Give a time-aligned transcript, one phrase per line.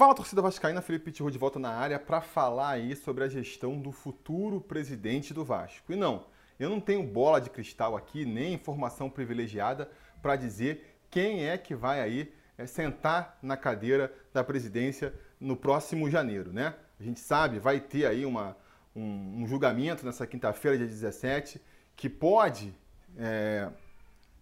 [0.00, 3.78] Fala torcida vascaína, Felipe Pitiro de volta na área para falar aí sobre a gestão
[3.78, 5.92] do futuro presidente do Vasco.
[5.92, 6.24] E não,
[6.58, 9.90] eu não tenho bola de cristal aqui, nem informação privilegiada
[10.22, 16.08] para dizer quem é que vai aí é, sentar na cadeira da presidência no próximo
[16.08, 16.74] janeiro, né?
[16.98, 18.56] A gente sabe, vai ter aí uma,
[18.96, 21.60] um, um julgamento nessa quinta-feira, dia 17,
[21.94, 22.74] que pode
[23.18, 23.68] é,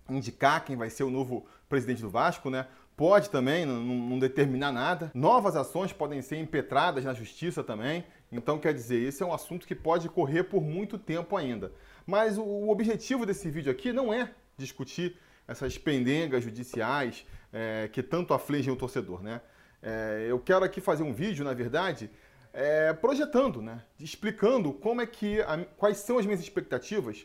[0.09, 2.69] indicar quem vai ser o novo presidente do Vasco, né?
[2.99, 5.13] Pode também não, não, determinar nada.
[5.15, 8.05] Novas ações podem ser impetradas na justiça também.
[8.33, 11.71] Então, quer dizer, esse é um assunto que pode correr por muito tempo ainda.
[12.05, 15.17] Mas o, o objetivo desse vídeo aqui não é discutir
[15.47, 19.43] essas pendengas judiciais é, que tanto afligem o torcedor, né?
[19.81, 22.11] É, eu quero aqui fazer um vídeo, na verdade,
[22.53, 23.81] é, projetando, né?
[24.01, 27.25] Explicando como é que, a, quais são as minhas expectativas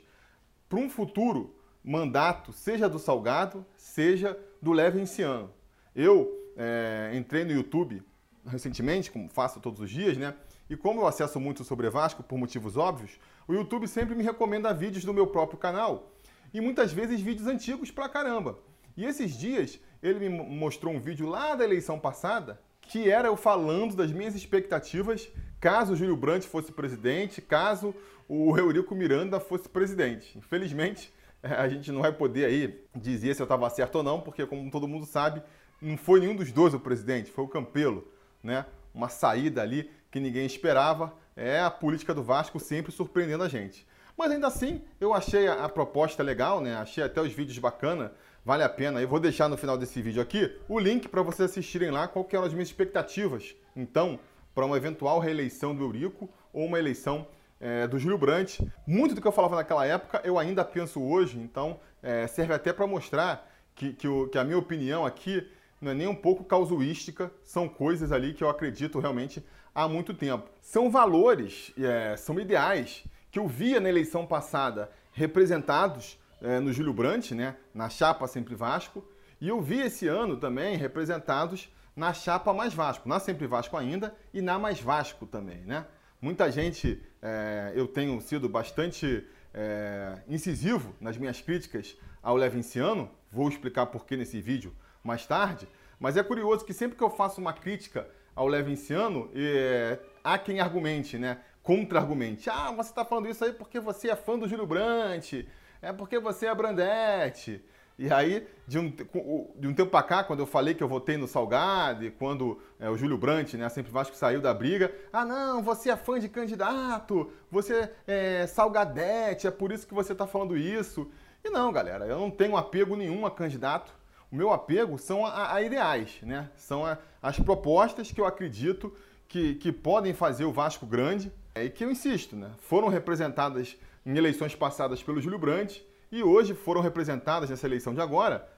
[0.69, 5.51] para um futuro mandato, seja do Salgado, seja do Levenciano.
[5.95, 8.03] Eu é, entrei no YouTube
[8.45, 10.33] recentemente, como faço todos os dias, né?
[10.69, 14.73] E como eu acesso muito sobre Vasco por motivos óbvios, o YouTube sempre me recomenda
[14.73, 16.11] vídeos do meu próprio canal
[16.53, 18.59] e muitas vezes vídeos antigos pra caramba.
[18.95, 23.37] E esses dias ele me mostrou um vídeo lá da eleição passada que era eu
[23.37, 25.29] falando das minhas expectativas
[25.59, 27.95] caso o Júlio Brandt fosse presidente, caso
[28.27, 30.37] o Eurico Miranda fosse presidente.
[30.37, 34.45] Infelizmente, a gente não vai poder aí dizer se eu estava certo ou não, porque
[34.45, 35.41] como todo mundo sabe,
[35.83, 38.07] não foi nenhum dos dois o presidente, foi o Campelo,
[38.41, 38.65] né?
[38.93, 41.13] Uma saída ali que ninguém esperava.
[41.35, 43.87] É a política do Vasco sempre surpreendendo a gente.
[44.15, 46.75] Mas ainda assim, eu achei a, proposta legal, né?
[46.75, 48.13] Achei até os vídeos bacana,
[48.45, 49.01] vale a pena.
[49.01, 52.23] Eu vou deixar no final desse vídeo aqui o link para vocês assistirem lá qual
[52.23, 53.55] que eram as minhas expectativas.
[53.75, 54.19] Então,
[54.53, 57.27] para uma eventual reeleição do Eurico ou uma eleição
[57.59, 58.61] é, do Júlio Brandt.
[58.85, 62.73] Muito do que eu falava naquela época eu ainda penso hoje, então é, serve até
[62.73, 65.49] para mostrar que, que, o, que a minha opinião aqui
[65.83, 69.43] não é nem um pouco causuística, são coisas ali que eu acredito realmente
[69.75, 70.49] há muito tempo.
[70.61, 76.93] São valores, é, são ideais que eu via na eleição passada representados é, no Júlio
[76.93, 79.03] Brandt, né, na chapa Sempre Vasco,
[79.41, 84.15] e eu vi esse ano também representados na chapa Mais Vasco, na Sempre Vasco ainda
[84.33, 85.85] e na Mais Vasco também, né?
[86.21, 93.49] Muita gente, é, eu tenho sido bastante é, incisivo nas minhas críticas ao Levinciano, vou
[93.49, 95.67] explicar por que nesse vídeo mais tarde,
[95.99, 100.59] mas é curioso que sempre que eu faço uma crítica ao Levinciano, é, há quem
[100.59, 101.39] argumente, né?
[101.61, 102.49] Contra-argumente.
[102.49, 105.47] Ah, você está falando isso aí porque você é fã do Júlio Brandt,
[105.81, 107.63] é porque você é Brandete.
[107.97, 111.15] E aí, de um, de um tempo para cá, quando eu falei que eu votei
[111.15, 115.23] no Salgado, e quando é, o Júlio Brandt, né, sempre Vasco saiu da briga, ah
[115.23, 120.25] não, você é fã de candidato, você é Salgadete, é por isso que você está
[120.25, 121.09] falando isso.
[121.43, 123.93] E não, galera, eu não tenho apego nenhum a candidato.
[124.33, 126.49] O meu apego são a, a ideais, né?
[126.57, 128.91] São a, as propostas que eu acredito
[129.27, 132.49] que, que podem fazer o Vasco grande é, e que eu insisto, né?
[132.57, 138.01] Foram representadas em eleições passadas pelo Júlio Brandt e hoje foram representadas nessa eleição de
[138.01, 138.49] agora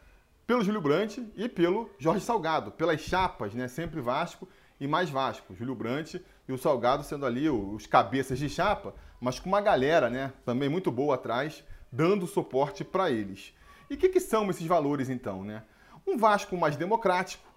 [0.48, 3.68] pelo Júlio Brandt e pelo Jorge Salgado, pelas chapas, né?
[3.68, 4.48] Sempre Vasco
[4.80, 5.54] e mais Vasco.
[5.54, 10.10] Júlio Brandt e o Salgado sendo ali os cabeças de chapa, mas com uma galera,
[10.10, 10.32] né?
[10.46, 13.54] Também muito boa atrás, dando suporte para eles.
[13.90, 15.64] E o que, que são esses valores então, né?
[16.06, 17.48] Um Vasco mais democrático,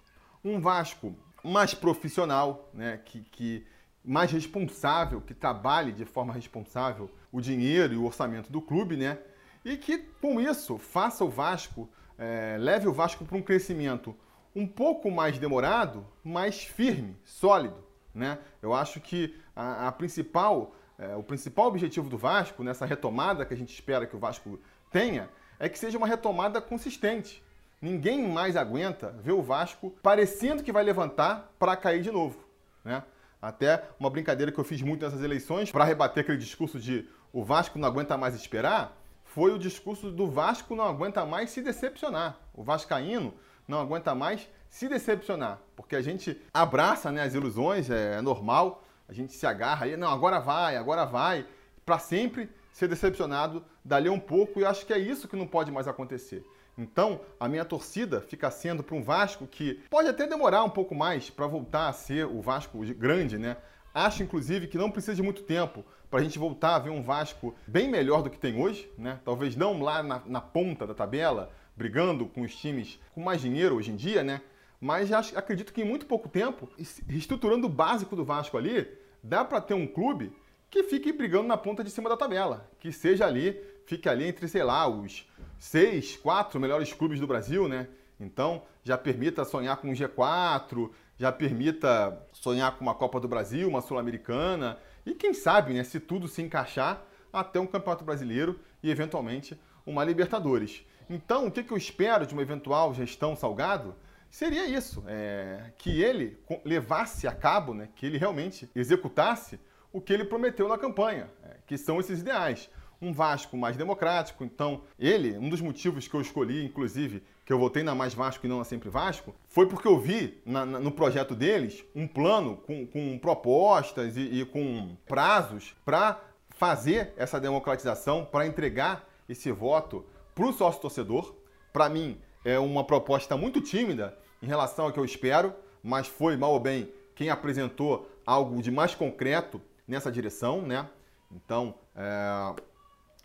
[0.43, 2.99] um Vasco mais profissional, né?
[3.05, 3.67] Que, que
[4.03, 9.19] mais responsável, que trabalhe de forma responsável o dinheiro e o orçamento do clube, né?
[9.63, 14.15] e que com isso faça o Vasco, é, leve o Vasco para um crescimento
[14.55, 17.83] um pouco mais demorado, mais firme, sólido.
[18.13, 18.39] Né?
[18.61, 23.53] Eu acho que a, a principal, é, o principal objetivo do Vasco, nessa retomada que
[23.53, 24.59] a gente espera que o Vasco
[24.91, 25.29] tenha,
[25.59, 27.43] é que seja uma retomada consistente.
[27.81, 32.43] Ninguém mais aguenta ver o Vasco parecendo que vai levantar para cair de novo.
[32.83, 33.03] Né?
[33.41, 37.43] Até uma brincadeira que eu fiz muito nessas eleições para rebater aquele discurso de o
[37.43, 42.37] Vasco não aguenta mais esperar foi o discurso do Vasco não aguenta mais se decepcionar.
[42.53, 43.33] O Vascaíno
[43.67, 48.83] não aguenta mais se decepcionar, porque a gente abraça né, as ilusões, é, é normal,
[49.07, 51.45] a gente se agarra aí, não, agora vai, agora vai,
[51.85, 52.49] para sempre
[52.79, 56.45] ser decepcionado dali um pouco, e acho que é isso que não pode mais acontecer.
[56.77, 60.95] Então, a minha torcida fica sendo para um Vasco que pode até demorar um pouco
[60.95, 63.57] mais para voltar a ser o Vasco grande, né?
[63.93, 67.03] Acho, inclusive, que não precisa de muito tempo para a gente voltar a ver um
[67.03, 69.19] Vasco bem melhor do que tem hoje, né?
[69.25, 73.75] Talvez não lá na, na ponta da tabela, brigando com os times com mais dinheiro
[73.75, 74.41] hoje em dia, né?
[74.79, 76.69] Mas acho, acredito que em muito pouco tempo,
[77.09, 78.87] reestruturando o básico do Vasco ali,
[79.21, 80.31] dá para ter um clube
[80.69, 84.47] que fique brigando na ponta de cima da tabela, que seja ali, fique ali entre,
[84.47, 85.27] sei lá, os
[85.57, 87.87] seis, quatro melhores clubes do Brasil, né?
[88.19, 93.67] Então, já permita sonhar com um G4, já permita sonhar com uma Copa do Brasil,
[93.67, 98.89] uma Sul-Americana e quem sabe, né, se tudo se encaixar, até um Campeonato Brasileiro e
[98.89, 100.85] eventualmente uma Libertadores.
[101.09, 103.95] Então, o que eu espero de uma eventual gestão Salgado
[104.29, 109.59] seria isso, é, que ele levasse a cabo, né, que ele realmente executasse
[109.91, 112.69] o que ele prometeu na campanha, é, que são esses ideais.
[113.01, 117.57] Um Vasco mais democrático, então ele, um dos motivos que eu escolhi, inclusive, que eu
[117.57, 120.79] votei na Mais Vasco e não na Sempre Vasco, foi porque eu vi na, na,
[120.79, 126.19] no projeto deles um plano com, com propostas e, e com prazos para
[126.49, 131.33] fazer essa democratização, para entregar esse voto para o sócio torcedor.
[131.71, 136.35] Para mim, é uma proposta muito tímida em relação ao que eu espero, mas foi
[136.35, 140.87] mal ou bem quem apresentou algo de mais concreto nessa direção, né?
[141.31, 142.55] Então, é,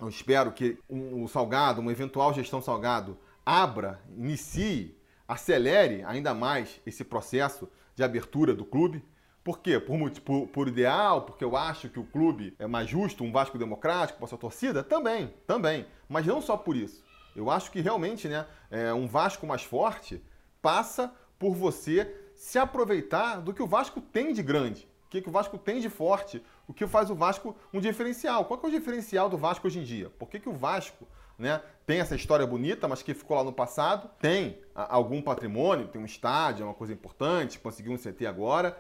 [0.00, 4.96] eu espero que o Salgado, uma eventual gestão Salgado, abra, inicie,
[5.28, 9.05] acelere ainda mais esse processo de abertura do clube.
[9.43, 9.78] Por quê?
[9.78, 13.58] Por, por, por, ideal, porque eu acho que o clube é mais justo, um Vasco
[13.58, 14.82] democrático para sua torcida?
[14.82, 15.87] Também, também.
[16.08, 17.05] Mas não só por isso.
[17.37, 20.22] Eu acho que realmente né, é, um Vasco mais forte
[20.62, 24.88] passa por você se aproveitar do que o Vasco tem de grande,
[25.20, 28.44] o que o Vasco tem de forte, o que faz o Vasco um diferencial.
[28.44, 30.11] Qual é o diferencial do Vasco hoje em dia?
[30.11, 31.06] Por que, que o Vasco
[31.38, 36.00] né, tem essa história bonita, mas que ficou lá no passado, tem algum patrimônio, tem
[36.00, 38.78] um estádio, é uma coisa importante, conseguiu um CT agora,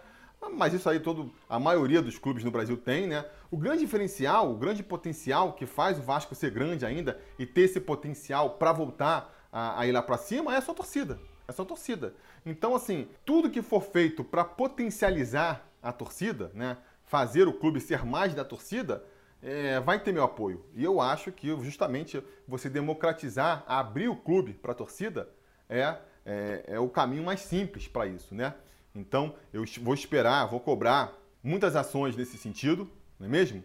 [0.52, 3.24] mas isso aí todo a maioria dos clubes no Brasil tem, né?
[3.50, 7.62] O grande diferencial, o grande potencial que faz o Vasco ser grande ainda e ter
[7.62, 11.18] esse potencial para voltar a, a, ir lá para cima é a sua torcida.
[11.46, 12.14] É sua torcida.
[12.44, 16.78] Então, assim, tudo que for feito para potencializar a torcida, né?
[17.04, 19.04] Fazer o clube ser mais da torcida,
[19.42, 20.64] é, vai ter meu apoio.
[20.74, 25.28] E eu acho que justamente você democratizar, abrir o clube para a torcida
[25.68, 28.54] é, é, é o caminho mais simples para isso, né?
[28.94, 32.90] Então, eu vou esperar, vou cobrar muitas ações nesse sentido,
[33.20, 33.62] não é mesmo?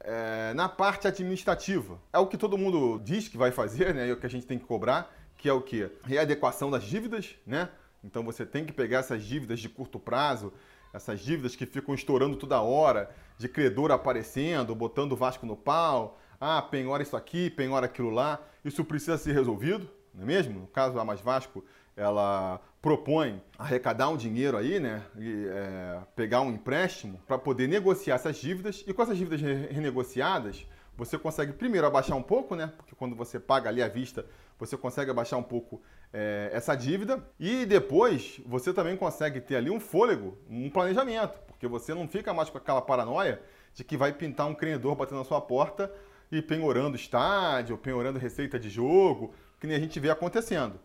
[0.00, 4.10] É, na parte administrativa, é o que todo mundo diz que vai fazer, né?
[4.10, 5.90] É o que a gente tem que cobrar, que é o que?
[6.04, 7.70] Readequação das dívidas, né?
[8.02, 10.52] Então você tem que pegar essas dívidas de curto prazo,
[10.94, 16.18] essas dívidas que ficam estourando toda hora, de credor aparecendo, botando o Vasco no pau,
[16.40, 20.60] ah, penhora isso aqui, penhora aquilo lá, isso precisa ser resolvido, não é mesmo?
[20.60, 21.64] No caso da Mais Vasco,
[21.96, 25.02] ela propõe arrecadar um dinheiro aí, né?
[25.18, 28.84] E, é, pegar um empréstimo para poder negociar essas dívidas.
[28.86, 32.72] E com essas dívidas renegociadas, você consegue primeiro abaixar um pouco, né?
[32.76, 34.26] Porque quando você paga ali à vista,
[34.58, 35.82] você consegue abaixar um pouco
[36.14, 37.20] é, essa dívida.
[37.38, 42.32] E depois você também consegue ter ali um fôlego, um planejamento, porque você não fica
[42.32, 43.42] mais com aquela paranoia
[43.74, 45.92] de que vai pintar um credor batendo na sua porta
[46.30, 50.78] e penhorando estádio, penhorando receita de jogo, que nem a gente vê acontecendo.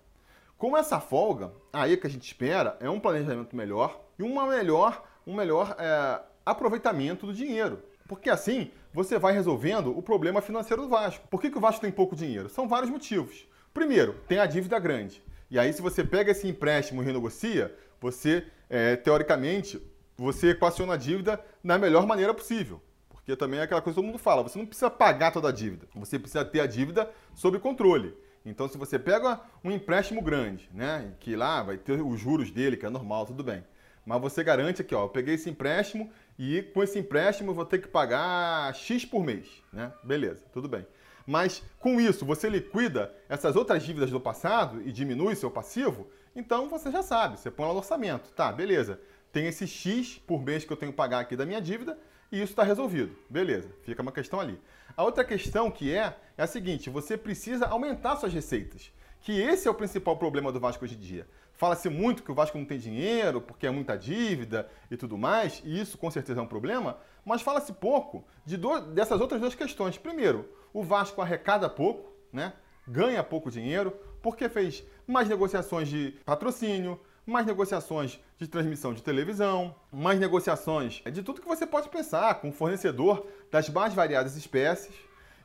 [0.58, 5.04] Com essa folga, aí que a gente espera é um planejamento melhor e uma melhor,
[5.26, 7.82] um melhor é, aproveitamento do dinheiro.
[8.08, 11.28] Porque assim você vai resolvendo o problema financeiro do Vasco.
[11.28, 12.50] Por que, que o Vasco tem pouco dinheiro?
[12.50, 13.48] São vários motivos.
[13.80, 15.24] Primeiro, tem a dívida grande.
[15.50, 19.82] E aí, se você pega esse empréstimo e renegocia, você, é, teoricamente,
[20.18, 22.82] você equaciona a dívida da melhor maneira possível.
[23.08, 25.52] Porque também é aquela coisa que todo mundo fala, você não precisa pagar toda a
[25.54, 28.14] dívida, você precisa ter a dívida sob controle.
[28.46, 32.76] Então, se você pega um empréstimo grande, né, que lá vai ter os juros dele,
[32.76, 33.64] que é normal, tudo bem.
[34.06, 37.66] Mas você garante aqui, ó, eu peguei esse empréstimo e com esse empréstimo eu vou
[37.66, 39.94] ter que pagar X por mês, né?
[40.04, 40.86] Beleza, tudo bem.
[41.30, 46.68] Mas com isso você liquida essas outras dívidas do passado e diminui seu passivo, então
[46.68, 48.32] você já sabe, você põe lá no orçamento.
[48.32, 49.00] Tá, beleza.
[49.32, 52.00] Tem esse X por mês que eu tenho que pagar aqui da minha dívida,
[52.32, 53.16] e isso está resolvido.
[53.30, 54.60] Beleza, fica uma questão ali.
[54.98, 58.92] A outra questão que é, é a seguinte, você precisa aumentar suas receitas.
[59.22, 61.28] Que esse é o principal problema do Vasco hoje em dia.
[61.54, 65.62] Fala-se muito que o Vasco não tem dinheiro, porque é muita dívida e tudo mais,
[65.64, 69.54] e isso com certeza é um problema, mas fala-se pouco de do, dessas outras duas
[69.54, 69.96] questões.
[69.96, 72.54] Primeiro, o Vasco arrecada pouco, né?
[72.88, 79.76] ganha pouco dinheiro, porque fez mais negociações de patrocínio, mais negociações de transmissão de televisão,
[79.92, 84.96] mais negociações de tudo que você pode pensar com o fornecedor das mais variadas espécies.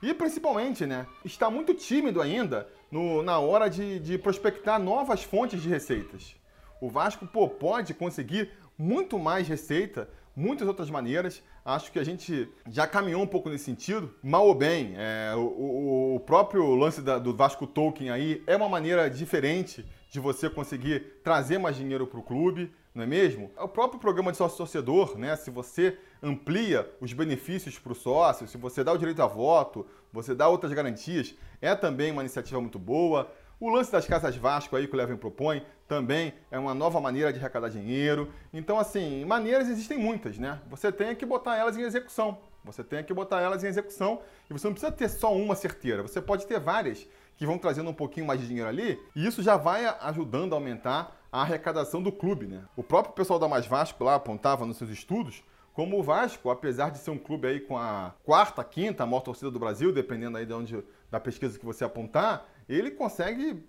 [0.02, 5.62] E principalmente, né, está muito tímido ainda no, na hora de, de prospectar novas fontes
[5.62, 6.36] de receitas.
[6.80, 11.42] O Vasco pô, pode conseguir muito mais receita, muitas outras maneiras.
[11.64, 14.14] Acho que a gente já caminhou um pouco nesse sentido.
[14.22, 18.68] Mal ou bem, é, o, o, próprio lance da, do Vasco Token aí é uma
[18.68, 23.50] maneira diferente de você conseguir trazer mais dinheiro para o clube, não é mesmo?
[23.56, 25.36] É o próprio programa de sócio-torcedor, né?
[25.36, 29.86] Se você amplia os benefícios para o sócio, se você dá o direito a voto,
[30.12, 33.32] você dá outras garantias, é também uma iniciativa muito boa.
[33.60, 37.32] O lance das casas Vasco aí que o Levin propõe também é uma nova maneira
[37.32, 38.30] de arrecadar dinheiro.
[38.52, 40.60] Então, assim, maneiras existem muitas, né?
[40.68, 42.38] Você tem que botar elas em execução.
[42.64, 46.02] Você tem que botar elas em execução e você não precisa ter só uma certeira.
[46.02, 47.06] Você pode ter várias
[47.36, 50.56] que vão trazendo um pouquinho mais de dinheiro ali e isso já vai ajudando a
[50.56, 52.64] aumentar a arrecadação do clube, né?
[52.74, 55.42] O próprio pessoal da Mais Vasco lá apontava nos seus estudos
[55.74, 59.50] como o Vasco, apesar de ser um clube aí com a quarta, quinta maior torcida
[59.50, 63.62] do Brasil, dependendo aí de onde da pesquisa que você apontar, ele consegue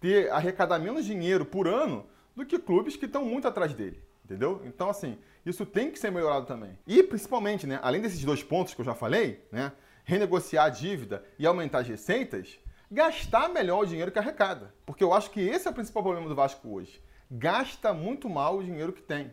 [0.00, 4.02] ter arrecadar menos dinheiro por ano do que clubes que estão muito atrás dele.
[4.24, 4.62] Entendeu?
[4.64, 6.78] Então, assim, isso tem que ser melhorado também.
[6.86, 9.72] E, principalmente, né, além desses dois pontos que eu já falei, né,
[10.04, 12.58] renegociar a dívida e aumentar as receitas,
[12.90, 14.74] gastar melhor o dinheiro que arrecada.
[14.86, 17.02] Porque eu acho que esse é o principal problema do Vasco hoje.
[17.30, 19.32] Gasta muito mal o dinheiro que tem.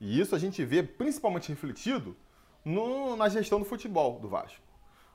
[0.00, 2.16] E isso a gente vê principalmente refletido
[2.64, 4.62] no, na gestão do futebol do Vasco.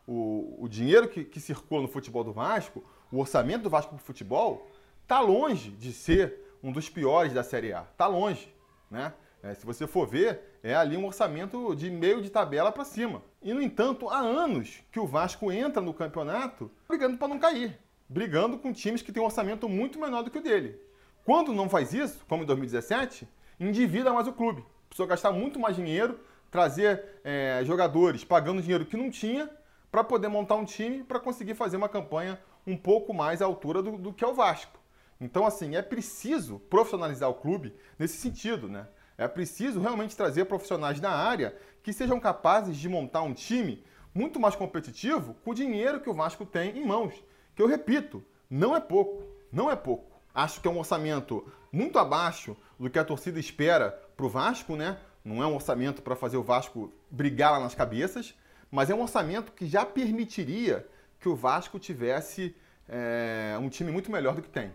[0.08, 4.02] O, o dinheiro que, que circula no futebol do Vasco, o orçamento do Vasco para
[4.02, 4.70] o futebol,
[5.04, 7.82] está longe de ser um dos piores da Série A.
[7.82, 8.54] Está longe.
[8.90, 9.14] Né?
[9.44, 13.22] É, se você for ver, é ali um orçamento de meio de tabela para cima.
[13.42, 17.78] E, no entanto, há anos que o Vasco entra no campeonato brigando para não cair,
[18.10, 20.82] brigando com times que têm um orçamento muito menor do que o dele.
[21.24, 23.28] Quando não faz isso, como em 2017,
[23.60, 24.66] endivida mais o clube.
[24.90, 26.20] Precisou gastar muito mais dinheiro,
[26.50, 29.50] trazer é, jogadores pagando dinheiro que não tinha
[29.92, 33.82] para poder montar um time para conseguir fazer uma campanha um pouco mais à altura
[33.82, 34.80] do, do que é o Vasco.
[35.20, 38.88] Então, assim, é preciso profissionalizar o clube nesse sentido, né?
[39.18, 44.40] É preciso realmente trazer profissionais da área que sejam capazes de montar um time muito
[44.40, 47.14] mais competitivo com o dinheiro que o Vasco tem em mãos.
[47.56, 50.20] Que eu repito, não é pouco, não é pouco.
[50.34, 54.76] Acho que é um orçamento muito abaixo do que a torcida espera para o Vasco,
[54.76, 54.98] né?
[55.24, 58.36] Não é um orçamento para fazer o Vasco brigar lá nas cabeças,
[58.70, 60.86] mas é um orçamento que já permitiria
[61.26, 62.56] que o Vasco tivesse
[62.88, 64.72] é, um time muito melhor do que tem.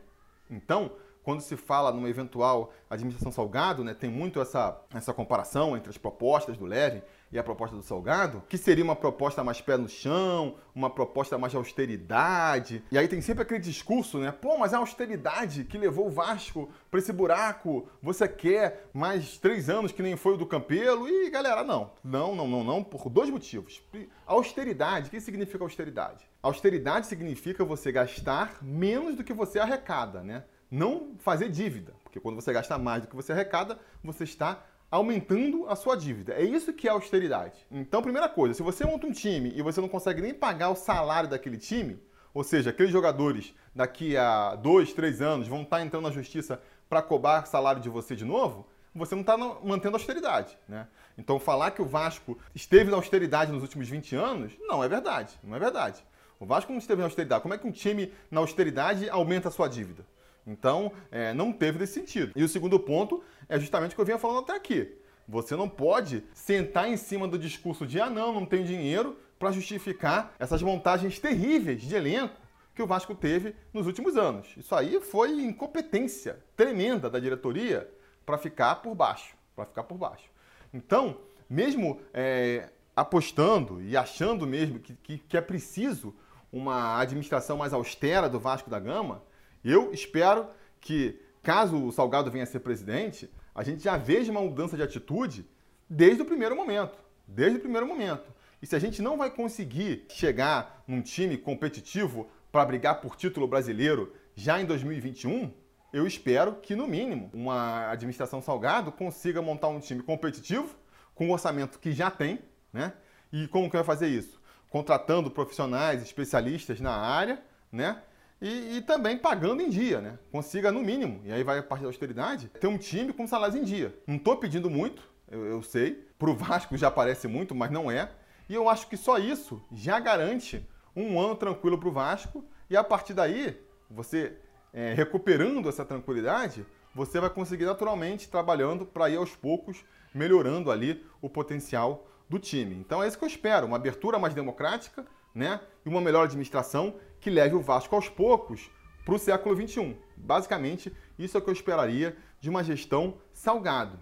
[0.50, 0.90] Então,
[1.22, 5.96] quando se fala numa eventual administração Salgado, né, tem muito essa, essa comparação entre as
[5.96, 7.02] propostas do Levin
[7.32, 11.38] e a proposta do Salgado, que seria uma proposta mais pé no chão, uma proposta
[11.38, 12.82] mais de austeridade.
[12.90, 14.32] E aí tem sempre aquele discurso, né?
[14.32, 17.88] Pô, mas é a austeridade que levou o Vasco para esse buraco.
[18.02, 21.08] Você quer mais três anos que nem foi o do Campelo?
[21.08, 21.92] E galera, não.
[22.02, 23.80] Não, não, não, não, por dois motivos.
[24.26, 26.28] Austeridade, o que significa austeridade?
[26.42, 30.44] Austeridade significa você gastar menos do que você arrecada, né?
[30.70, 35.66] Não fazer dívida, porque quando você gasta mais do que você arrecada, você está aumentando
[35.68, 36.34] a sua dívida.
[36.34, 37.64] É isso que é austeridade.
[37.70, 40.74] Então, primeira coisa, se você monta um time e você não consegue nem pagar o
[40.74, 41.98] salário daquele time,
[42.34, 47.02] ou seja, aqueles jogadores daqui a dois, três anos vão estar entrando na justiça para
[47.02, 50.58] cobrar salário de você de novo, você não está mantendo a austeridade.
[50.68, 50.86] Né?
[51.16, 55.38] Então, falar que o Vasco esteve na austeridade nos últimos 20 anos, não é verdade.
[55.44, 56.04] Não é verdade.
[56.40, 57.42] O Vasco não esteve na austeridade.
[57.42, 60.04] Como é que um time na austeridade aumenta a sua dívida?
[60.50, 62.32] Então, é, não teve nesse sentido.
[62.34, 64.96] E o segundo ponto é justamente o que eu vinha falando até aqui.
[65.28, 69.52] Você não pode sentar em cima do discurso de ah, não, não tenho dinheiro para
[69.52, 72.34] justificar essas montagens terríveis de elenco
[72.74, 74.48] que o Vasco teve nos últimos anos.
[74.56, 77.88] Isso aí foi incompetência tremenda da diretoria
[78.26, 80.28] para ficar por baixo, para ficar por baixo.
[80.74, 86.14] Então, mesmo é, apostando e achando mesmo que, que, que é preciso
[86.52, 89.22] uma administração mais austera do Vasco da Gama,
[89.64, 90.48] eu espero
[90.80, 94.82] que, caso o Salgado venha a ser presidente, a gente já veja uma mudança de
[94.82, 95.46] atitude
[95.88, 96.96] desde o primeiro momento.
[97.26, 98.32] Desde o primeiro momento.
[98.62, 103.46] E se a gente não vai conseguir chegar num time competitivo para brigar por título
[103.46, 105.52] brasileiro já em 2021,
[105.92, 110.76] eu espero que, no mínimo, uma administração Salgado consiga montar um time competitivo,
[111.14, 112.38] com o orçamento que já tem,
[112.72, 112.92] né?
[113.32, 114.40] E como que vai fazer isso?
[114.68, 118.02] Contratando profissionais, especialistas na área, né?
[118.40, 120.18] E, e, também pagando em dia, né?
[120.32, 123.56] Consiga no mínimo, e aí vai a parte da austeridade, ter um time com salários
[123.56, 123.94] em dia.
[124.06, 126.08] Não estou pedindo muito, eu, eu sei.
[126.18, 128.10] Para o Vasco já parece muito, mas não é.
[128.48, 130.66] E eu acho que só isso já garante
[130.96, 132.44] um ano tranquilo para o Vasco.
[132.68, 133.56] E a partir daí,
[133.90, 134.36] você
[134.72, 141.04] é, recuperando essa tranquilidade, você vai conseguir naturalmente trabalhando para ir aos poucos melhorando ali
[141.20, 142.74] o potencial do time.
[142.74, 145.04] Então é isso que eu espero, uma abertura mais democrática,
[145.34, 145.60] né?
[145.84, 148.70] E uma melhor administração que leve o Vasco aos poucos
[149.04, 149.96] para o século XXI.
[150.16, 153.98] Basicamente, isso é o que eu esperaria de uma gestão salgado.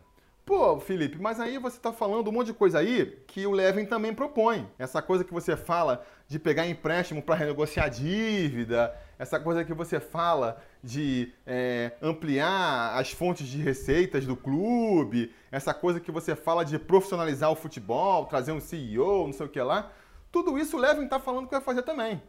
[0.49, 3.85] Pô, Felipe, mas aí você está falando um monte de coisa aí que o Levin
[3.85, 4.67] também propõe.
[4.79, 10.01] Essa coisa que você fala de pegar empréstimo para renegociar dívida, essa coisa que você
[10.01, 16.65] fala de é, ampliar as fontes de receitas do clube, essa coisa que você fala
[16.65, 19.93] de profissionalizar o futebol, trazer um CEO, não sei o que lá.
[20.31, 22.23] Tudo isso o Levin está falando que vai fazer também.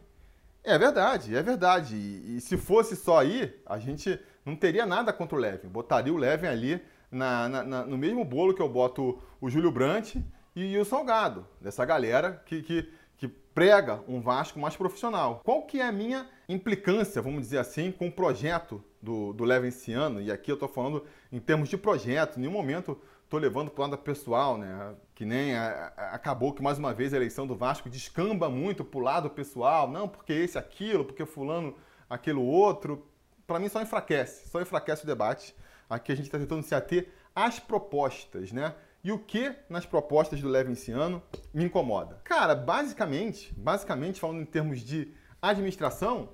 [0.62, 1.96] É verdade, é verdade.
[1.96, 5.68] E, e, se fosse só aí, a gente não teria nada contra o Levin.
[5.68, 9.70] Botaria o Levin ali na, na, na, no mesmo bolo que eu boto o Júlio
[9.70, 10.22] Brandt
[10.54, 15.40] e, e o Salgado, dessa galera que, que, que prega um Vasco mais profissional.
[15.44, 19.68] Qual que é a minha implicância, vamos dizer assim, com o projeto do, do Levin
[19.68, 20.20] esse ano?
[20.20, 23.84] E aqui eu estou falando em termos de projeto, em nenhum momento estou levando para
[23.84, 24.94] o lado pessoal, né?
[25.14, 28.84] Que nem a, a, acabou que mais uma vez a eleição do Vasco descamba muito
[28.84, 31.76] para o lado pessoal, não porque esse aquilo, porque fulano
[32.08, 33.06] aquilo outro.
[33.46, 35.54] Para mim só enfraquece, só enfraquece o debate.
[35.88, 38.74] Aqui a gente está tentando se ater às propostas, né?
[39.02, 41.22] E o que nas propostas do Leve esse ano
[41.54, 42.20] me incomoda?
[42.24, 46.30] Cara, basicamente, basicamente falando em termos de administração,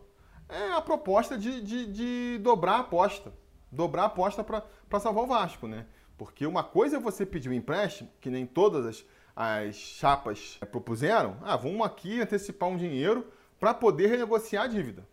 [0.49, 3.33] é a proposta de, de, de dobrar a aposta.
[3.71, 4.65] Dobrar a aposta para
[5.01, 5.87] salvar o Vasco, né?
[6.17, 11.37] Porque uma coisa é você pedir um empréstimo, que nem todas as, as chapas propuseram.
[11.43, 13.27] Ah, vamos aqui antecipar um dinheiro
[13.61, 15.07] para poder renegociar a dívida.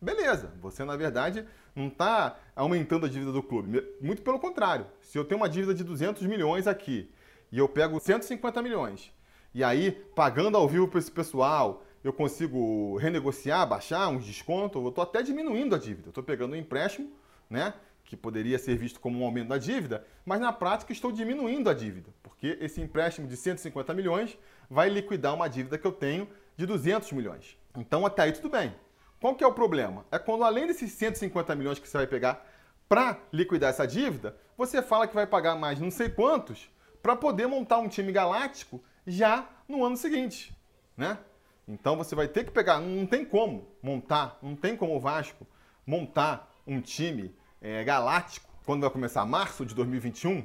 [0.00, 1.44] Beleza, você na verdade
[1.74, 3.84] não está aumentando a dívida do clube.
[4.00, 4.86] Muito pelo contrário.
[5.00, 7.10] Se eu tenho uma dívida de 200 milhões aqui
[7.50, 9.12] e eu pego 150 milhões,
[9.54, 14.88] e aí pagando ao vivo para esse pessoal, eu consigo renegociar, baixar uns descontos, eu
[14.88, 16.10] estou até diminuindo a dívida.
[16.10, 17.10] Estou pegando um empréstimo,
[17.50, 17.74] né?
[18.08, 21.74] Que poderia ser visto como um aumento da dívida, mas na prática estou diminuindo a
[21.74, 24.38] dívida, porque esse empréstimo de 150 milhões
[24.68, 27.58] vai liquidar uma dívida que eu tenho de 200 milhões.
[27.76, 28.74] Então até aí tudo bem.
[29.20, 30.06] Qual que é o problema?
[30.10, 32.46] É quando além desses 150 milhões que você vai pegar
[32.88, 36.70] para liquidar essa dívida, você fala que vai pagar mais não sei quantos
[37.02, 40.56] para poder montar um time galáctico já no ano seguinte,
[40.96, 41.18] né?
[41.66, 45.46] Então você vai ter que pegar, não tem como montar, não tem como o Vasco
[45.86, 50.44] montar um time é, galáctico, quando vai começar março de 2021,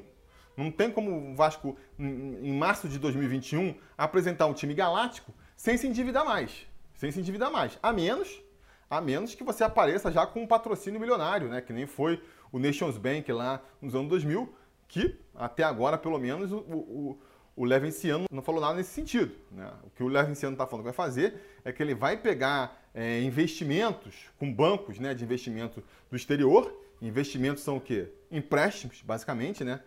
[0.56, 5.88] não tem como o Vasco, em março de 2021, apresentar um time galáctico sem se
[5.88, 6.68] endividar mais.
[6.94, 7.78] Sem se endividar mais.
[7.82, 8.42] A menos,
[8.90, 11.60] a menos que você apareça já com um patrocínio milionário, né?
[11.60, 14.54] Que nem foi o Nations Bank lá nos anos 2000,
[14.88, 17.20] que até agora, pelo menos, o, o,
[17.56, 19.34] o Levenciano não falou nada nesse sentido.
[19.52, 19.72] Né?
[19.84, 21.34] O que o Levenciano está falando que vai fazer
[21.66, 27.62] é que ele vai pegar é, investimentos com bancos né, de investimento do exterior Investimentos
[27.62, 28.08] são o quê?
[28.32, 29.82] Empréstimos, basicamente, né?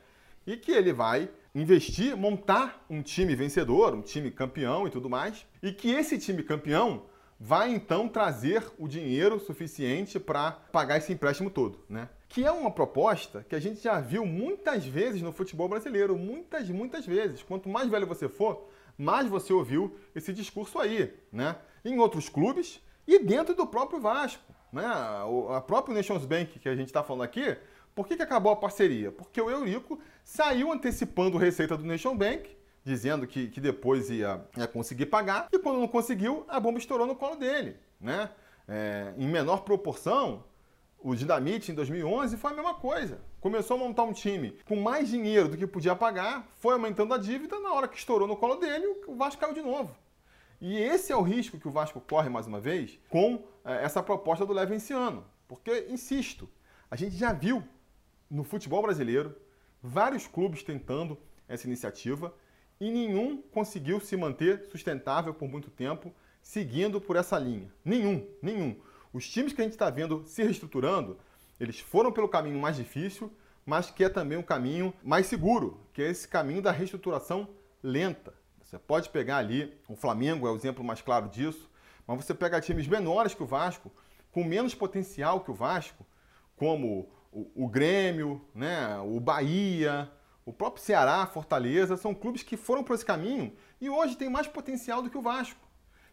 [0.47, 5.47] E que ele vai investir, montar um time vencedor, um time campeão e tudo mais.
[5.63, 7.05] E que esse time campeão
[7.41, 12.11] vai então trazer o dinheiro suficiente para pagar esse empréstimo todo, né?
[12.29, 16.69] Que é uma proposta que a gente já viu muitas vezes no futebol brasileiro, muitas,
[16.69, 17.43] muitas vezes.
[17.43, 21.57] Quanto mais velho você for, mais você ouviu esse discurso aí, né?
[21.83, 26.75] Em outros clubes e dentro do próprio Vasco né, a própria Nations Bank que a
[26.75, 27.57] gente está falando aqui,
[27.95, 29.11] por que, que acabou a parceria?
[29.11, 34.69] Porque o Eurico saiu antecipando receita do Nation Bank, dizendo que, que depois ia, ia
[34.69, 37.77] conseguir pagar, e quando não conseguiu, a bomba estourou no colo dele.
[38.01, 38.29] Né?
[38.69, 40.45] É, em menor proporção,
[40.99, 43.21] o Dinamite em 2011 foi a mesma coisa.
[43.41, 47.19] Começou a montar um time com mais dinheiro do que podia pagar, foi aumentando a
[47.19, 49.97] dívida, na hora que estourou no colo dele, o Vasco caiu de novo.
[50.61, 54.03] E esse é o risco que o Vasco corre mais uma vez com é, essa
[54.03, 55.25] proposta do Levenciano.
[55.47, 56.49] Porque, insisto,
[56.91, 57.63] a gente já viu
[58.31, 59.37] no futebol brasileiro
[59.83, 62.35] vários clubes tentando essa iniciativa
[62.81, 67.73] e nenhum conseguiu se manter sustentável por muito tempo seguindo por essa linha.
[67.85, 68.77] Nenhum, nenhum.
[69.13, 71.19] Os times que a gente está vendo se reestruturando,
[71.59, 73.33] eles foram pelo caminho mais difícil,
[73.65, 77.49] mas que é também um caminho mais seguro, que é esse caminho da reestruturação
[77.83, 78.33] lenta.
[78.67, 81.71] Você pode pegar ali, o Flamengo é o exemplo mais claro disso,
[82.05, 83.93] mas você pega times menores que o Vasco,
[84.33, 86.05] com menos potencial que o Vasco,
[86.57, 90.11] como o, o Grêmio, né, o Bahia,
[90.45, 94.49] o próprio Ceará, Fortaleza, são clubes que foram por esse caminho e hoje têm mais
[94.49, 95.61] potencial do que o Vasco.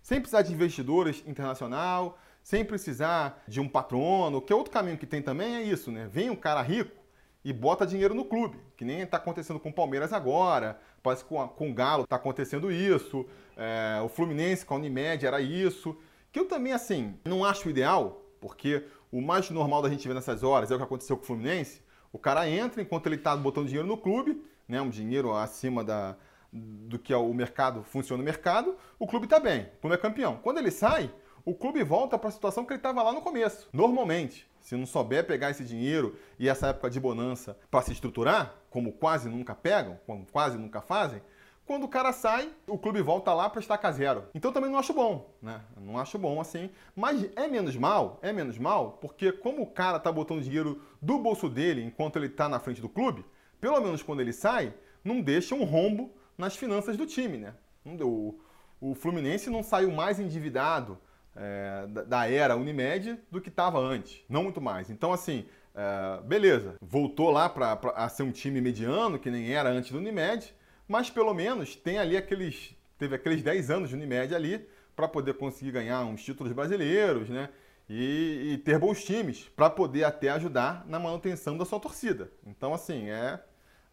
[0.03, 5.07] Sem precisar de investidores internacional, sem precisar de um patrono, que é outro caminho que
[5.07, 6.07] tem também é isso, né?
[6.07, 7.02] Vem um cara rico,
[7.43, 11.29] e bota dinheiro no clube, que nem está acontecendo com o Palmeiras agora, parece que
[11.29, 13.25] com, com o Galo está acontecendo isso,
[13.57, 15.97] é, o Fluminense com a Unimed era isso,
[16.31, 20.41] que eu também, assim, não acho ideal, porque o mais normal da gente ver nessas
[20.41, 23.65] horas é o que aconteceu com o Fluminense, o cara entra enquanto ele está botando
[23.65, 26.15] dinheiro no clube, né, um dinheiro acima da,
[26.51, 29.99] do que é o mercado, funciona o mercado, o clube está bem, o clube é
[29.99, 30.37] campeão.
[30.37, 31.11] Quando ele sai,
[31.43, 34.85] o clube volta para a situação que ele estava lá no começo, normalmente se não
[34.85, 39.53] souber pegar esse dinheiro e essa época de bonança para se estruturar, como quase nunca
[39.53, 41.21] pegam, como quase nunca fazem,
[41.65, 44.25] quando o cara sai, o clube volta lá para estacar zero.
[44.33, 45.61] Então também não acho bom, né?
[45.77, 46.69] Não acho bom assim.
[46.95, 51.19] Mas é menos mal, é menos mal, porque como o cara tá botando dinheiro do
[51.19, 53.25] bolso dele enquanto ele tá na frente do clube,
[53.61, 54.73] pelo menos quando ele sai,
[55.03, 57.53] não deixa um rombo nas finanças do time, né?
[57.85, 58.39] O,
[58.79, 60.97] o Fluminense não saiu mais endividado
[61.35, 64.89] é, da, era Unimed do que estava antes, não muito mais.
[64.89, 69.91] Então, assim, é, beleza, voltou lá para ser um time mediano, que nem era antes
[69.91, 70.53] do Unimed,
[70.87, 72.75] mas pelo menos tem ali aqueles.
[72.97, 77.49] Teve aqueles 10 anos de Unimed ali para poder conseguir ganhar uns títulos brasileiros, né?
[77.89, 82.31] E, e ter bons times para poder até ajudar na manutenção da sua torcida.
[82.45, 83.41] Então, assim, é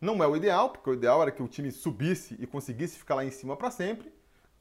[0.00, 3.16] não é o ideal, porque o ideal era que o time subisse e conseguisse ficar
[3.16, 4.10] lá em cima para sempre,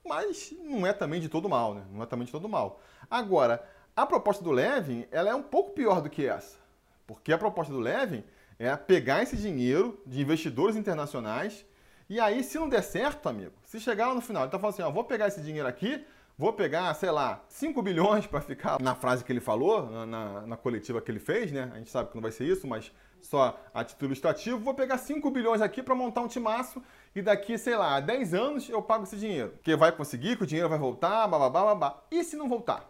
[0.05, 1.83] mas não é também de todo mal, né?
[1.91, 2.81] Não é também de todo mal.
[3.09, 3.63] Agora,
[3.95, 6.57] a proposta do Levin, ela é um pouco pior do que essa.
[7.05, 8.23] Porque a proposta do Levin
[8.57, 11.65] é pegar esse dinheiro de investidores internacionais
[12.09, 14.73] e aí, se não der certo, amigo, se chegar lá no final, ele tá falando
[14.73, 16.03] assim, ó, vou pegar esse dinheiro aqui,
[16.39, 20.47] vou pegar, sei lá, 5 bilhões para ficar na frase que ele falou, na, na,
[20.47, 21.69] na, coletiva que ele fez, né?
[21.73, 24.97] A gente sabe que não vai ser isso, mas só a título ilustrativo, vou pegar
[24.97, 26.81] 5 bilhões aqui para montar um timaço
[27.13, 29.53] e daqui, sei lá, 10 anos eu pago esse dinheiro.
[29.61, 32.01] Que vai conseguir, que o dinheiro vai voltar, bababá, babá.
[32.09, 32.89] E se não voltar?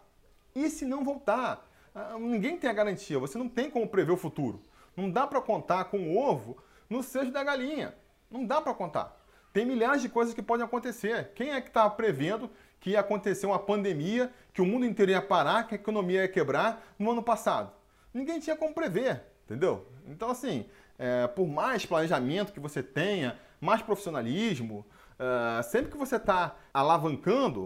[0.53, 1.67] E se não voltar?
[1.95, 4.62] Ah, ninguém tem a garantia, você não tem como prever o futuro.
[4.95, 6.55] Não dá para contar com o ovo
[6.88, 7.95] no seio da galinha.
[8.29, 9.17] Não dá para contar.
[9.51, 11.31] Tem milhares de coisas que podem acontecer.
[11.33, 15.21] Quem é que está prevendo que ia acontecer uma pandemia, que o mundo inteiro ia
[15.21, 17.71] parar, que a economia ia quebrar no ano passado?
[18.13, 19.87] Ninguém tinha como prever, entendeu?
[20.07, 20.65] Então, assim,
[20.97, 24.85] é, por mais planejamento que você tenha, mais profissionalismo,
[25.17, 27.61] é, sempre que você está alavancando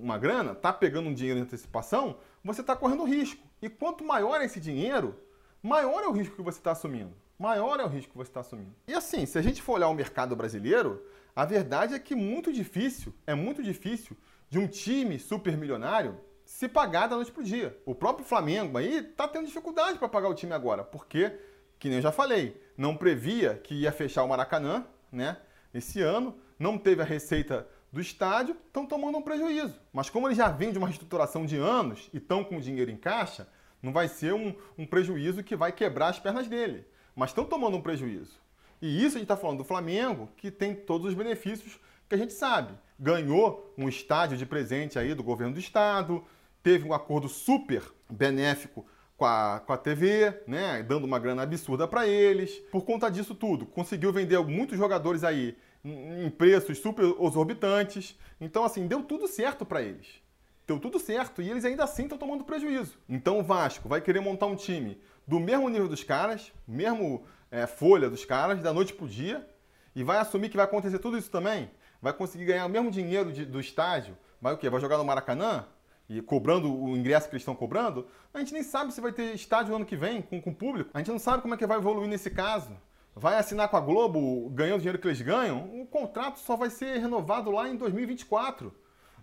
[0.00, 3.42] uma grana, está pegando um dinheiro em antecipação, você está correndo risco.
[3.60, 5.18] E quanto maior é esse dinheiro,
[5.62, 7.14] maior é o risco que você está assumindo.
[7.38, 8.74] Maior é o risco que você está assumindo.
[8.86, 11.04] E assim, se a gente for olhar o mercado brasileiro,
[11.36, 14.16] a verdade é que muito difícil, é muito difícil
[14.50, 17.78] de um time supermilionário se pagar da noite para o dia.
[17.86, 21.38] O próprio Flamengo aí está tendo dificuldade para pagar o time agora, porque,
[21.78, 25.36] que nem eu já falei, não previa que ia fechar o Maracanã, né?
[25.72, 29.78] Esse ano, não teve a receita do estádio, estão tomando um prejuízo.
[29.92, 32.96] Mas como eles já vêm de uma reestruturação de anos e estão com dinheiro em
[32.96, 33.46] caixa,
[33.80, 36.84] não vai ser um, um prejuízo que vai quebrar as pernas dele.
[37.18, 38.38] Mas estão tomando um prejuízo.
[38.80, 42.18] E isso a gente está falando do Flamengo, que tem todos os benefícios que a
[42.18, 42.72] gente sabe.
[42.96, 46.24] Ganhou um estádio de presente aí do governo do estado,
[46.62, 51.88] teve um acordo super benéfico com a, com a TV, né, dando uma grana absurda
[51.88, 52.54] para eles.
[52.70, 58.16] Por conta disso tudo, conseguiu vender muitos jogadores aí em preços super exorbitantes.
[58.40, 60.06] Então, assim, deu tudo certo para eles.
[60.68, 62.96] Deu tudo certo e eles ainda assim estão tomando prejuízo.
[63.08, 67.66] Então o Vasco vai querer montar um time do mesmo nível dos caras, mesmo é,
[67.66, 69.46] folha dos caras, da noite pro dia,
[69.94, 71.70] e vai assumir que vai acontecer tudo isso também?
[72.00, 74.16] Vai conseguir ganhar o mesmo dinheiro de, do estádio?
[74.40, 74.70] Vai o quê?
[74.70, 75.66] Vai jogar no Maracanã?
[76.08, 78.08] E cobrando o ingresso que eles estão cobrando?
[78.32, 80.90] A gente nem sabe se vai ter estádio no ano que vem com, com público.
[80.94, 82.74] A gente não sabe como é que vai evoluir nesse caso.
[83.14, 85.68] Vai assinar com a Globo ganhando o dinheiro que eles ganham?
[85.78, 88.72] O contrato só vai ser renovado lá em 2024.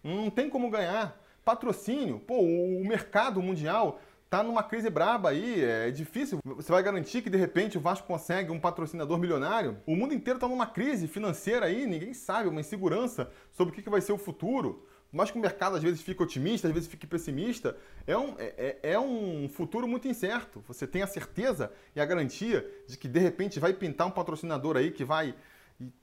[0.03, 1.19] Não tem como ganhar.
[1.43, 6.39] Patrocínio, pô, o mercado mundial tá numa crise braba aí, é difícil.
[6.43, 9.77] Você vai garantir que de repente o Vasco consegue um patrocinador milionário?
[9.85, 13.89] O mundo inteiro tá numa crise financeira aí, ninguém sabe, uma insegurança sobre o que
[13.89, 14.85] vai ser o futuro.
[15.11, 18.79] Mas que o mercado às vezes fica otimista, às vezes fica pessimista, é um, é,
[18.83, 20.61] é, é um futuro muito incerto.
[20.67, 24.75] Você tem a certeza e a garantia de que de repente vai pintar um patrocinador
[24.75, 25.33] aí que vai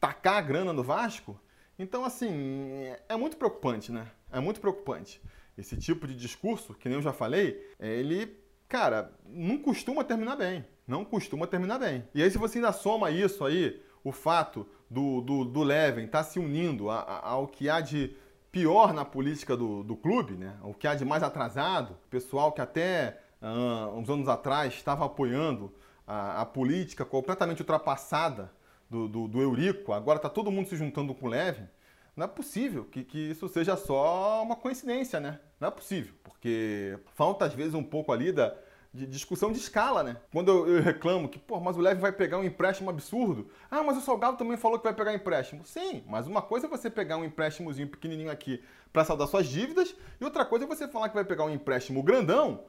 [0.00, 1.38] tacar a grana no Vasco?
[1.78, 4.06] Então, assim, é muito preocupante, né?
[4.30, 5.20] É muito preocupante.
[5.56, 8.36] Esse tipo de discurso, que nem eu já falei, ele,
[8.68, 10.64] cara, não costuma terminar bem.
[10.86, 12.04] Não costuma terminar bem.
[12.14, 16.24] E aí, se você ainda soma isso aí, o fato do, do, do Leven estar
[16.24, 18.16] tá se unindo a, a, ao que há de
[18.50, 20.54] pior na política do, do clube, né?
[20.62, 25.72] o que há de mais atrasado, pessoal que até uh, uns anos atrás estava apoiando
[26.06, 28.52] a, a política completamente ultrapassada
[28.90, 31.66] do, do, do Eurico, agora está todo mundo se juntando com o Levin.
[32.16, 35.40] Não é possível que, que isso seja só uma coincidência, né?
[35.58, 38.54] Não é possível, porque falta às vezes um pouco ali da,
[38.92, 40.18] de discussão de escala, né?
[40.30, 43.48] Quando eu, eu, reclamo que, pô, mas o Leve vai pegar um empréstimo absurdo.
[43.70, 45.64] Ah, mas o Salgado também falou que vai pegar empréstimo.
[45.64, 49.94] Sim, mas uma coisa é você pegar um empréstimozinho pequenininho aqui para saldar suas dívidas
[50.20, 52.64] e outra coisa é você falar que vai pegar um empréstimo grandão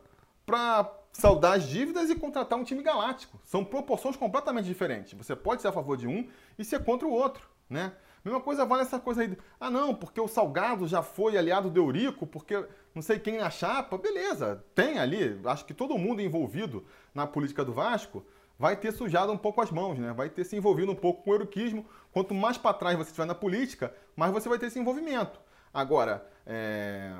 [0.45, 3.39] para saldar as dívidas e contratar um time galáctico.
[3.43, 5.13] São proporções completamente diferentes.
[5.13, 7.93] Você pode ser a favor de um e ser contra o outro, né?
[8.23, 9.37] Mesma coisa vale essa coisa aí.
[9.59, 13.49] Ah, não, porque o Salgado já foi aliado do Eurico, porque não sei quem na
[13.49, 13.97] chapa.
[13.97, 15.39] Beleza, tem ali.
[15.43, 18.25] Acho que todo mundo envolvido na política do Vasco
[18.57, 20.13] vai ter sujado um pouco as mãos, né?
[20.13, 21.85] Vai ter se envolvido um pouco com o euriquismo.
[22.13, 25.37] Quanto mais para trás você estiver na política, mais você vai ter esse envolvimento.
[25.73, 27.13] Agora, é...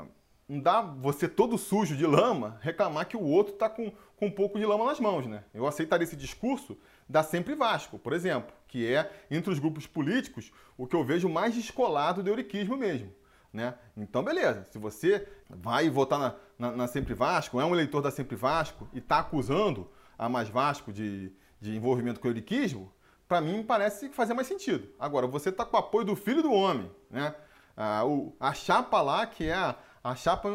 [0.47, 4.31] não dá você todo sujo de lama reclamar que o outro está com, com um
[4.31, 5.43] pouco de lama nas mãos, né?
[5.53, 6.77] Eu aceitaria esse discurso
[7.09, 11.29] da Sempre Vasco, por exemplo, que é, entre os grupos políticos, o que eu vejo
[11.29, 13.13] mais descolado do euriquismo mesmo.
[13.53, 13.75] Né?
[13.95, 14.65] Então, beleza.
[14.71, 18.89] Se você vai votar na, na, na Sempre Vasco, é um eleitor da Sempre Vasco
[18.91, 21.31] e está acusando a Mais Vasco de,
[21.61, 22.91] de envolvimento com o euriquismo,
[23.27, 24.89] para mim parece fazer mais sentido.
[24.99, 27.35] Agora, você está com o apoio do filho do homem, né?
[27.77, 30.49] A, o, a chapa lá, que é a, a chapa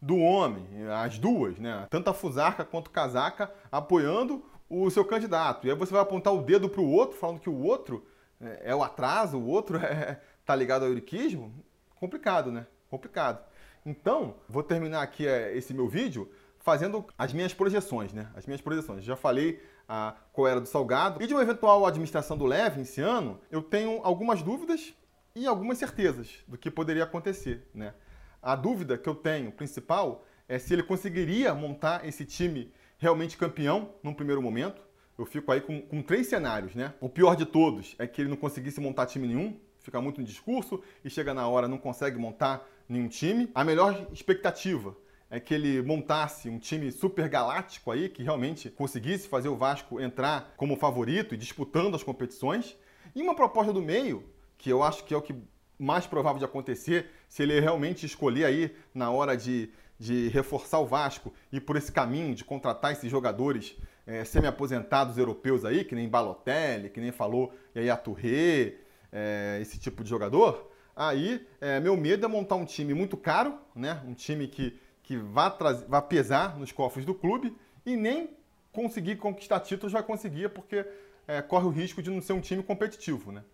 [0.00, 0.68] do homem,
[1.02, 1.84] as duas, né?
[1.90, 5.66] Tanto a Fusarca quanto a Casaca apoiando o seu candidato.
[5.66, 8.06] E aí você vai apontar o dedo para o outro, falando que o outro
[8.40, 11.52] é, é o atraso, o outro é, tá ligado ao euriquismo.
[11.98, 12.66] Complicado, né?
[12.88, 13.44] Complicado.
[13.84, 18.28] Então, vou terminar aqui é, esse meu vídeo fazendo as minhas projeções, né?
[18.34, 19.04] As minhas projeções.
[19.04, 21.22] Já falei a, qual era do Salgado.
[21.22, 24.92] E de uma eventual administração do Leve esse ano, eu tenho algumas dúvidas
[25.34, 27.94] e algumas certezas do que poderia acontecer, né?
[28.42, 33.94] A dúvida que eu tenho principal é se ele conseguiria montar esse time realmente campeão
[34.02, 34.82] num primeiro momento.
[35.18, 36.92] Eu fico aí com, com três cenários, né?
[37.00, 40.26] O pior de todos é que ele não conseguisse montar time nenhum, fica muito no
[40.26, 43.50] discurso e chega na hora não consegue montar nenhum time.
[43.54, 44.96] A melhor expectativa
[45.30, 50.00] é que ele montasse um time super galáctico aí, que realmente conseguisse fazer o Vasco
[50.00, 52.76] entrar como favorito e disputando as competições.
[53.14, 54.24] E uma proposta do meio,
[54.58, 55.34] que eu acho que é o que
[55.78, 60.86] mais provável de acontecer, se ele realmente escolher aí na hora de, de reforçar o
[60.86, 66.08] Vasco e por esse caminho de contratar esses jogadores é, semi-aposentados europeus aí, que nem
[66.08, 68.74] Balotelli, que nem falou Yaya Touré,
[69.12, 73.58] é, esse tipo de jogador, aí é, meu medo é montar um time muito caro,
[73.74, 74.02] né?
[74.06, 77.56] um time que que vá, trazer, vá pesar nos cofres do clube
[77.86, 78.28] e nem
[78.72, 80.84] conseguir conquistar títulos vai conseguir, porque
[81.28, 83.30] é, corre o risco de não ser um time competitivo.
[83.30, 83.44] Né?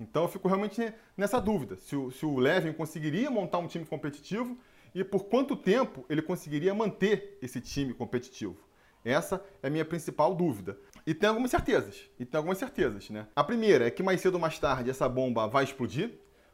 [0.00, 3.84] Então eu fico realmente nessa dúvida, se o, se o Levin conseguiria montar um time
[3.84, 4.56] competitivo
[4.94, 8.56] e por quanto tempo ele conseguiria manter esse time competitivo.
[9.04, 10.78] Essa é a minha principal dúvida.
[11.06, 12.08] E tem algumas certezas.
[12.18, 13.26] E tem algumas certezas, né?
[13.34, 16.12] A primeira é que mais cedo ou mais tarde essa bomba vai explodir,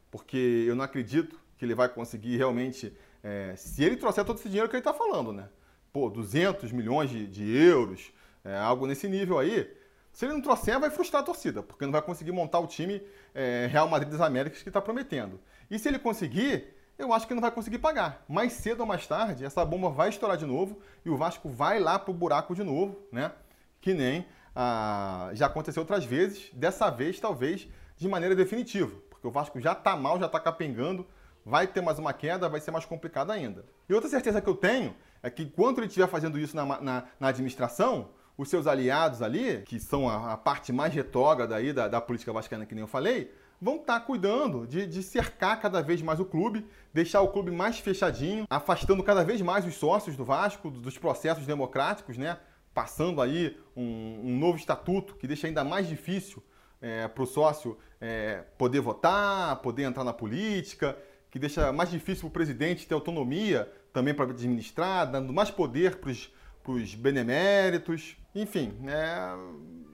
[0.09, 4.47] porque eu não acredito que ele vai conseguir realmente é, se ele trouxer todo esse
[4.47, 5.49] dinheiro que ele está falando, né?
[5.91, 8.11] Pô, 200 milhões de, de euros,
[8.43, 9.69] é, algo nesse nível aí.
[10.11, 13.01] Se ele não trouxer, vai frustrar a torcida, porque não vai conseguir montar o time
[13.33, 15.39] é, Real Madrid das Américas que está prometendo.
[15.69, 16.67] E se ele conseguir,
[16.99, 18.23] eu acho que não vai conseguir pagar.
[18.27, 21.79] Mais cedo ou mais tarde, essa bomba vai estourar de novo e o Vasco vai
[21.79, 23.31] lá pro buraco de novo, né?
[23.79, 29.31] Que nem ah, já aconteceu outras vezes, dessa vez talvez de maneira definitiva, porque o
[29.31, 31.07] Vasco já está mal, já está capengando,
[31.45, 33.65] vai ter mais uma queda, vai ser mais complicado ainda.
[33.87, 37.03] E outra certeza que eu tenho é que enquanto ele estiver fazendo isso na, na,
[37.19, 41.87] na administração, os seus aliados ali, que são a, a parte mais retrógrada aí da,
[41.87, 45.81] da, política vascaína, que nem eu falei, vão estar tá cuidando de, de, cercar cada
[45.81, 50.15] vez mais o clube, deixar o clube mais fechadinho, afastando cada vez mais os sócios
[50.15, 52.37] do Vasco dos processos democráticos, né?
[52.73, 56.43] Passando aí um, um novo estatuto que deixa ainda mais difícil
[56.81, 60.97] é, para o sócio é, poder votar, poder entrar na política
[61.31, 65.97] que deixa mais difícil para o presidente ter autonomia também para administrar, dando mais poder
[65.97, 68.17] para os beneméritos.
[68.33, 69.35] Enfim, é,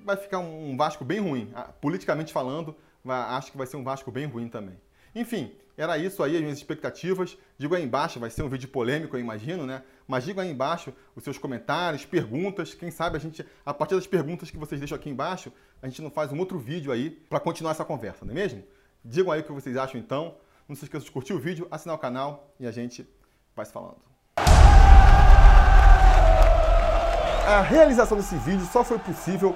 [0.03, 1.51] vai ficar um Vasco bem ruim.
[1.53, 2.75] Ah, politicamente falando,
[3.07, 4.79] acho que vai ser um Vasco bem ruim também.
[5.13, 7.37] Enfim, era isso aí, as minhas expectativas.
[7.57, 9.83] Digo aí embaixo, vai ser um vídeo polêmico, eu imagino, né?
[10.07, 12.73] Mas diga aí embaixo os seus comentários, perguntas.
[12.73, 16.01] Quem sabe a gente, a partir das perguntas que vocês deixam aqui embaixo, a gente
[16.01, 18.63] não faz um outro vídeo aí para continuar essa conversa, não é mesmo?
[19.03, 20.35] Digam aí o que vocês acham então.
[20.67, 23.07] Não se esqueça de curtir o vídeo, assinar o canal e a gente
[23.55, 23.97] vai se falando.
[27.47, 29.55] A realização desse vídeo só foi possível